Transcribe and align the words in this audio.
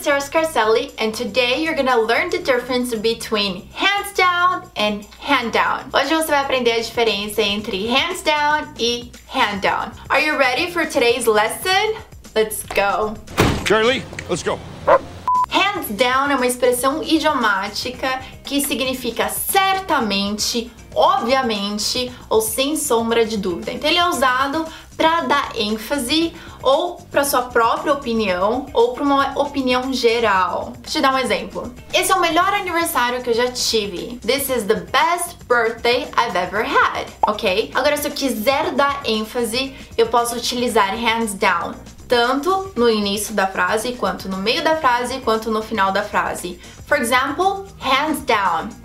it's 0.00 0.06
Sarah 0.06 0.20
Scarcelli, 0.20 0.92
and 0.98 1.14
today 1.14 1.62
you're 1.62 1.74
gonna 1.74 2.00
learn 2.00 2.30
the 2.30 2.38
difference 2.38 2.94
between 2.94 3.66
hands 3.72 4.12
down 4.14 4.66
and 4.76 5.04
hand 5.20 5.52
down. 5.52 5.90
Hoje 5.92 6.14
você 6.14 6.28
vai 6.28 6.40
aprender 6.40 6.72
a 6.72 6.80
diferença 6.80 7.42
entre 7.42 7.86
hands 7.86 8.22
down 8.22 8.72
e 8.78 9.10
hand 9.28 9.60
down. 9.60 9.92
Are 10.08 10.20
you 10.20 10.38
ready 10.38 10.70
for 10.70 10.86
today's 10.86 11.26
lesson? 11.26 11.96
Let's 12.34 12.62
go. 12.62 13.14
Charlie, 13.66 14.02
let's 14.30 14.42
go. 14.42 14.58
Hands 15.50 15.88
down 15.90 16.30
é 16.30 16.36
uma 16.36 16.46
expressão 16.46 17.02
idiomática 17.02 18.20
que 18.44 18.62
significa 18.62 19.28
certamente, 19.28 20.70
obviamente 20.94 22.10
ou 22.28 22.40
sem 22.40 22.76
sombra 22.76 23.24
de 23.24 23.36
dúvida. 23.36 23.72
Então 23.72 23.88
ele 23.88 23.98
é 23.98 24.08
usado 24.08 24.64
para 24.96 25.22
dar 25.22 25.52
ênfase 25.56 26.34
ou 26.62 26.96
para 27.10 27.24
sua 27.24 27.42
própria 27.42 27.94
opinião 27.94 28.66
ou 28.74 28.92
para 28.92 29.02
uma 29.02 29.38
opinião 29.38 29.92
geral. 29.92 30.72
Vou 30.74 30.82
te 30.82 31.00
dar 31.00 31.14
um 31.14 31.18
exemplo. 31.18 31.72
Esse 31.92 32.12
é 32.12 32.14
o 32.14 32.20
melhor 32.20 32.52
aniversário 32.52 33.22
que 33.22 33.30
eu 33.30 33.34
já 33.34 33.50
tive. 33.50 34.18
This 34.18 34.50
is 34.50 34.64
the 34.64 34.74
best 34.74 35.38
birthday 35.48 36.06
I've 36.18 36.36
ever 36.36 36.64
had, 36.64 37.06
ok? 37.26 37.70
Agora, 37.74 37.96
se 37.96 38.08
eu 38.08 38.12
quiser 38.12 38.72
dar 38.72 39.00
ênfase, 39.06 39.74
eu 39.96 40.08
posso 40.08 40.36
utilizar 40.36 40.94
hands 40.94 41.32
down 41.32 41.74
tanto 42.10 42.72
no 42.74 42.90
início 42.90 43.32
da 43.32 43.46
frase, 43.46 43.92
quanto 43.92 44.28
no 44.28 44.36
meio 44.36 44.64
da 44.64 44.76
frase, 44.76 45.20
quanto 45.20 45.48
no 45.48 45.62
final 45.62 45.92
da 45.92 46.02
frase. 46.02 46.58
For 46.84 46.98
example, 46.98 47.66
hands 47.78 48.19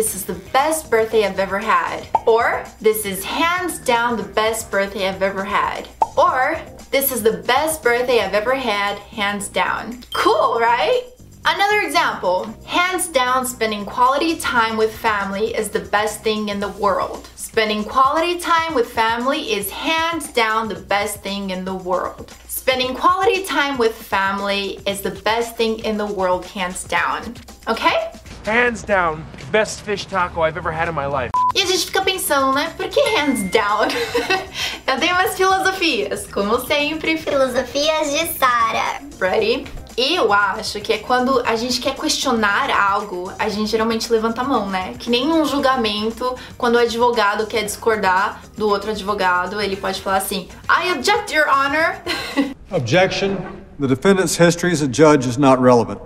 this 0.00 0.14
is 0.14 0.24
the 0.24 0.40
best 0.50 0.90
birthday 0.90 1.26
I've 1.26 1.38
ever 1.38 1.58
had. 1.58 2.06
Or, 2.26 2.64
this 2.80 3.04
is 3.04 3.22
hands 3.22 3.78
down 3.80 4.16
the 4.16 4.22
best 4.22 4.70
birthday 4.70 5.06
I've 5.06 5.22
ever 5.22 5.44
had. 5.44 5.86
Or, 6.16 6.58
this 6.90 7.12
is 7.12 7.22
the 7.22 7.42
best 7.46 7.82
birthday 7.82 8.20
I've 8.20 8.32
ever 8.32 8.54
had, 8.54 8.96
hands 8.96 9.48
down. 9.48 10.02
Cool, 10.14 10.58
right? 10.58 11.02
Another 11.44 11.80
example, 11.80 12.44
hands 12.64 13.08
down, 13.08 13.44
spending 13.44 13.84
quality 13.84 14.38
time 14.38 14.78
with 14.78 14.90
family 14.90 15.54
is 15.54 15.68
the 15.68 15.80
best 15.80 16.22
thing 16.22 16.48
in 16.48 16.60
the 16.60 16.68
world. 16.68 17.28
Spending 17.36 17.84
quality 17.84 18.40
time 18.40 18.72
with 18.72 18.90
family 18.90 19.52
is 19.52 19.70
hands 19.70 20.32
down 20.32 20.68
the 20.68 20.80
best 20.80 21.22
thing 21.22 21.50
in 21.50 21.62
the 21.66 21.74
world. 21.74 22.34
Spending 22.48 22.94
quality 22.94 23.44
time 23.44 23.76
with 23.76 23.94
family 23.94 24.80
is 24.86 25.02
the 25.02 25.10
best 25.10 25.58
thing 25.58 25.80
in 25.80 25.98
the 25.98 26.06
world, 26.06 26.46
hands 26.46 26.84
down. 26.84 27.36
Okay? 27.68 28.10
Hands 28.44 28.82
down, 28.82 29.26
best 29.50 29.82
fish 29.82 30.06
taco 30.06 30.40
I've 30.40 30.56
ever 30.56 30.72
had 30.72 30.88
in 30.88 30.94
my 30.94 31.06
life. 31.06 31.30
E 31.54 31.62
a 31.62 31.66
gente 31.66 31.86
fica 31.86 32.02
pensando, 32.02 32.52
né? 32.52 32.72
Por 32.76 32.88
que 32.88 33.00
hands 33.16 33.42
down? 33.50 33.88
Eu 34.86 34.98
tenho 34.98 35.14
umas 35.14 35.36
filosofias, 35.36 36.26
como 36.28 36.60
sempre. 36.60 37.16
Filosofias 37.18 38.10
de 38.10 38.38
Sara. 38.38 39.00
Ready? 39.18 39.66
Eu 39.96 40.32
acho 40.32 40.80
que 40.80 40.92
é 40.92 40.98
quando 40.98 41.42
a 41.44 41.56
gente 41.56 41.80
quer 41.80 41.94
questionar 41.94 42.70
algo, 42.70 43.30
a 43.38 43.48
gente 43.48 43.70
geralmente 43.70 44.10
levanta 44.10 44.40
a 44.40 44.44
mão, 44.44 44.70
né? 44.70 44.94
Que 44.98 45.10
nem 45.10 45.28
um 45.28 45.44
julgamento, 45.44 46.36
quando 46.56 46.76
o 46.76 46.78
advogado 46.78 47.46
quer 47.46 47.64
discordar 47.64 48.40
do 48.56 48.68
outro 48.68 48.90
advogado, 48.90 49.60
ele 49.60 49.76
pode 49.76 50.00
falar 50.00 50.18
assim: 50.18 50.48
I 50.68 50.92
object, 50.92 51.34
Your 51.34 51.48
Honor. 51.48 52.00
Objection. 52.70 53.36
The 53.80 53.88
defendant's 53.88 54.36
history 54.36 54.72
as 54.72 54.82
a 54.82 54.86
judge 54.86 55.28
is 55.28 55.36
not 55.36 55.60
relevant. 55.60 56.00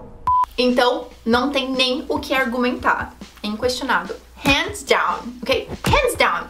Então, 0.56 1.03
não 1.25 1.50
tem 1.50 1.70
nem 1.70 2.05
o 2.08 2.19
que 2.19 2.34
argumentar. 2.34 3.14
É 3.42 3.47
inquestionável. 3.47 4.17
Hands 4.36 4.83
down, 4.83 5.20
ok? 5.42 5.69
Hands 5.86 6.17
down. 6.17 6.47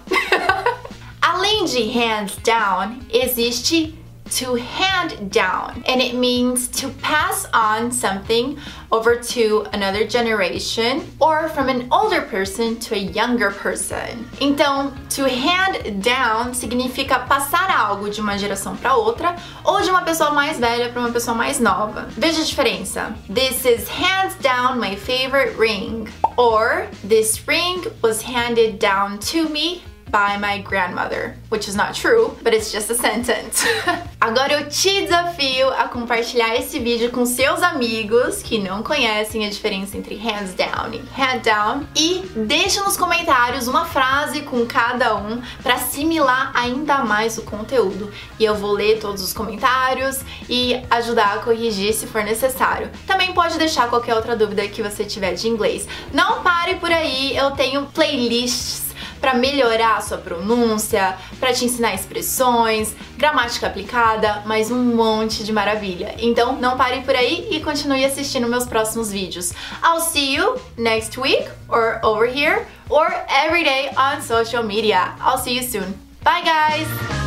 Além 1.22 1.64
de 1.64 1.82
hands 1.90 2.36
down, 2.44 2.98
existe 3.10 3.98
to 4.30 4.54
hand 4.54 5.30
down, 5.30 5.84
and 5.86 6.00
it 6.00 6.14
means 6.14 6.68
to 6.68 6.88
pass 7.02 7.46
on 7.52 7.92
something 7.92 8.58
over 8.90 9.16
to 9.16 9.66
another 9.72 10.06
generation 10.06 11.06
or 11.20 11.48
from 11.48 11.68
an 11.68 11.88
older 11.90 12.22
person 12.22 12.76
to 12.80 12.94
a 12.94 12.98
younger 12.98 13.50
person. 13.50 14.24
Então, 14.40 14.92
to 15.10 15.28
hand 15.28 16.02
down 16.02 16.54
significa 16.54 17.18
passar 17.20 17.70
algo 17.70 18.10
de 18.10 18.20
uma 18.20 18.38
geração 18.38 18.76
para 18.76 18.94
outra 18.94 19.36
ou 19.64 19.80
de 19.80 19.90
uma 19.90 20.02
pessoa 20.02 20.30
mais 20.30 20.58
velha 20.58 20.88
para 20.90 21.00
uma 21.00 21.10
pessoa 21.10 21.36
mais 21.36 21.60
nova. 21.60 22.08
Veja 22.10 22.40
a 22.40 22.44
diferença. 22.44 23.14
This 23.32 23.64
is 23.64 23.88
hands 23.88 24.34
down 24.40 24.78
my 24.78 24.96
favorite 24.96 25.56
ring. 25.58 26.08
Or 26.36 26.88
this 27.06 27.42
ring 27.46 27.84
was 28.02 28.22
handed 28.22 28.78
down 28.78 29.18
to 29.30 29.48
me 29.48 29.82
by 30.14 30.38
my 30.38 30.58
grandmother, 30.58 31.34
which 31.48 31.66
is 31.66 31.74
not 31.74 31.92
true, 31.92 32.36
but 32.44 32.54
it's 32.54 32.70
just 32.70 32.88
a 32.88 32.94
sentence. 32.94 33.64
Agora 34.20 34.52
eu 34.52 34.68
te 34.68 35.02
desafio 35.02 35.68
a 35.70 35.88
compartilhar 35.88 36.54
esse 36.54 36.78
vídeo 36.78 37.10
com 37.10 37.26
seus 37.26 37.60
amigos 37.64 38.40
que 38.40 38.60
não 38.60 38.80
conhecem 38.80 39.44
a 39.44 39.50
diferença 39.50 39.98
entre 39.98 40.14
hands 40.14 40.54
down 40.54 40.94
e 40.94 41.02
hand 41.20 41.40
down 41.42 41.86
e 41.96 42.24
deixa 42.46 42.84
nos 42.84 42.96
comentários 42.96 43.66
uma 43.66 43.86
frase 43.86 44.42
com 44.42 44.64
cada 44.64 45.16
um 45.16 45.42
para 45.60 45.74
assimilar 45.74 46.52
ainda 46.54 46.98
mais 46.98 47.36
o 47.36 47.42
conteúdo. 47.42 48.12
E 48.38 48.44
eu 48.44 48.54
vou 48.54 48.70
ler 48.70 49.00
todos 49.00 49.20
os 49.20 49.32
comentários 49.32 50.20
e 50.48 50.80
ajudar 50.90 51.34
a 51.34 51.38
corrigir 51.38 51.92
se 51.92 52.06
for 52.06 52.22
necessário. 52.22 52.88
Também 53.04 53.32
pode 53.32 53.58
deixar 53.58 53.90
qualquer 53.90 54.14
outra 54.14 54.36
dúvida 54.36 54.68
que 54.68 54.80
você 54.80 55.04
tiver 55.04 55.34
de 55.34 55.48
inglês. 55.48 55.88
Não 56.12 56.40
pare 56.40 56.76
por 56.76 56.92
aí, 56.92 57.36
eu 57.36 57.50
tenho 57.50 57.86
playlists 57.86 58.83
para 59.24 59.32
melhorar 59.32 59.96
a 59.96 60.00
sua 60.02 60.18
pronúncia, 60.18 61.16
para 61.40 61.50
te 61.50 61.64
ensinar 61.64 61.94
expressões, 61.94 62.94
gramática 63.16 63.66
aplicada, 63.66 64.42
mais 64.44 64.70
um 64.70 64.94
monte 64.94 65.42
de 65.42 65.50
maravilha. 65.50 66.14
Então 66.18 66.60
não 66.60 66.76
pare 66.76 67.00
por 67.00 67.16
aí 67.16 67.48
e 67.50 67.58
continue 67.60 68.04
assistindo 68.04 68.46
meus 68.46 68.66
próximos 68.66 69.10
vídeos. 69.10 69.54
I'll 69.82 70.02
see 70.02 70.34
you 70.34 70.60
next 70.76 71.18
week 71.18 71.48
or 71.70 72.00
over 72.04 72.28
here 72.28 72.66
or 72.90 73.06
every 73.46 73.64
day 73.64 73.88
on 73.96 74.20
social 74.20 74.62
media. 74.62 75.14
I'll 75.18 75.38
see 75.38 75.56
you 75.56 75.62
soon. 75.62 75.94
Bye 76.22 76.42
guys! 76.44 77.23